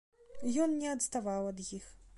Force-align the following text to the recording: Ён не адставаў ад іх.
Ён 0.63 0.73
не 0.85 0.89
адставаў 0.95 1.53
ад 1.53 1.65
іх. 1.79 1.85